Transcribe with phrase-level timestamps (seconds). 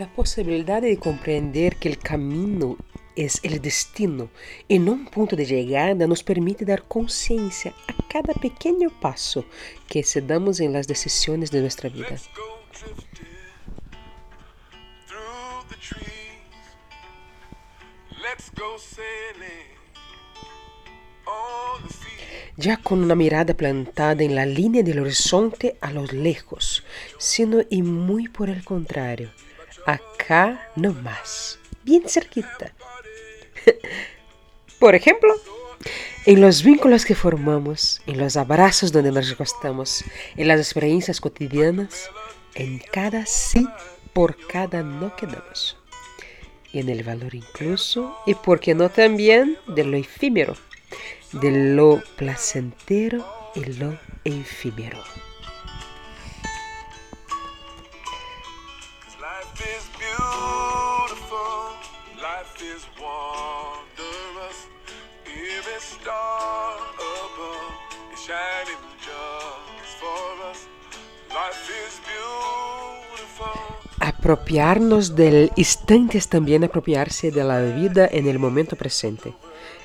[0.00, 2.78] La posibilidad de comprender que el camino
[3.16, 4.30] es el destino
[4.66, 9.44] y no un punto de llegada nos permite dar conciencia a cada pequeño paso
[9.90, 12.16] que se damos en las decisiones de nuestra vida.
[22.56, 26.84] Ya con una mirada plantada en la línea del horizonte a lo lejos,
[27.18, 29.30] sino y muy por el contrario,
[29.86, 32.72] acá no más, bien cerquita.
[34.78, 35.34] Por ejemplo,
[36.26, 40.04] en los vínculos que formamos, en los abrazos donde nos recostamos,
[40.36, 42.10] en las experiencias cotidianas,
[42.54, 43.66] en cada sí
[44.12, 45.76] por cada no que damos.
[46.72, 50.56] Y en el valor incluso, y por qué no también, de lo efímero,
[51.32, 55.02] de lo placentero y lo efímero.
[74.00, 79.34] Apropiarnos del instante es también apropiarse de la vida en el momento presente.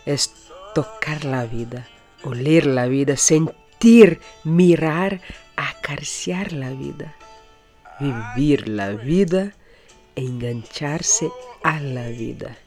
[0.05, 0.31] Es
[0.73, 1.87] tocar la vida,
[2.23, 5.21] oler la vida, sentir, mirar,
[5.55, 7.15] acariciar la vida,
[7.99, 9.53] vivir la vida
[10.15, 11.29] e engancharse
[11.63, 12.57] a la vida.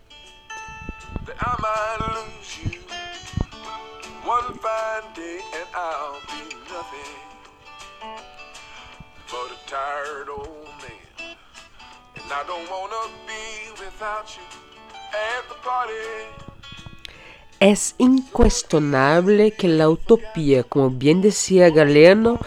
[17.60, 22.38] Es incuestionable que la utopía, como bien decía Galeano,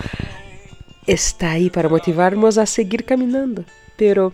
[1.08, 3.64] está ahí para motivarnos a seguir caminando.
[3.98, 4.34] Pero,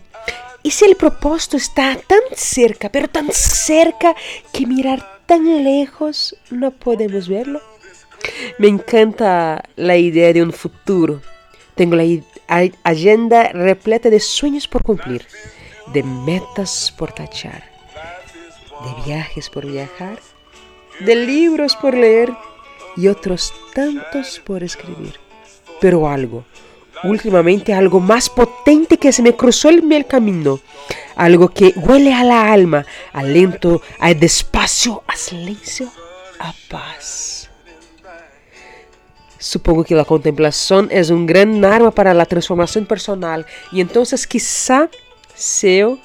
[0.62, 4.14] ¿y si el propósito está tan cerca, pero tan cerca
[4.52, 7.60] que mirar tan lejos no podemos verlo?
[8.58, 11.20] Me encanta la idea de un futuro.
[11.74, 12.04] Tengo la
[12.82, 15.26] agenda repleta de sueños por cumplir,
[15.92, 17.62] de metas por tachar,
[18.84, 20.18] de viajes por viajar
[21.00, 22.32] de libros por leer
[22.96, 25.14] y otros tantos por escribir.
[25.80, 26.44] Pero algo,
[27.04, 30.60] últimamente algo más potente que se me cruzó en el camino,
[31.16, 35.90] algo que huele a la alma, alento, a despacio, a silencio,
[36.38, 37.50] a paz.
[39.38, 44.88] Supongo que la contemplación es un gran arma para la transformación personal y entonces quizá
[45.34, 45.96] sea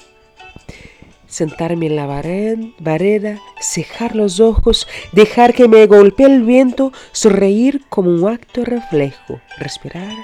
[1.26, 8.10] sentarme en la vareda, cejar los ojos, dejar que me golpee el viento, sonreír como
[8.10, 10.14] un acto reflejo, respirar,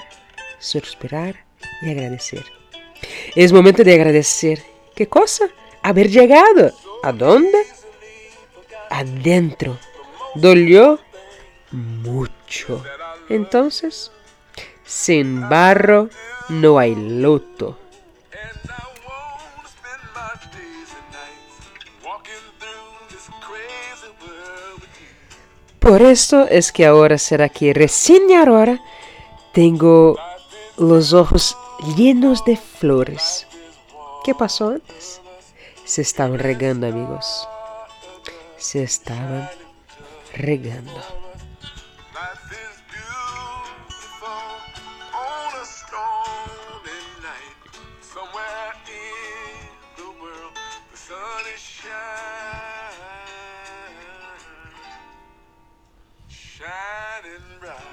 [0.61, 1.43] suspirar
[1.81, 2.45] y agradecer.
[3.35, 4.63] Es momento de agradecer.
[4.95, 5.49] ¿Qué cosa?
[5.81, 6.71] Haber llegado.
[7.03, 7.65] ¿A dónde?
[8.89, 9.77] Adentro.
[10.35, 10.99] ¿Dolió?
[11.71, 12.83] Mucho.
[13.27, 14.11] Entonces,
[14.85, 16.09] sin barro
[16.49, 17.77] no hay luto.
[25.79, 28.79] Por eso es que ahora será que recién ahora
[29.51, 30.15] tengo
[30.77, 31.57] los ojos
[31.95, 33.47] llenos de flores.
[34.23, 35.21] ¿Qué pasó antes?
[35.85, 37.47] Se estaban regando, amigos.
[38.57, 39.49] Se estaban
[40.33, 41.21] regando.
[56.61, 57.90] shining bright.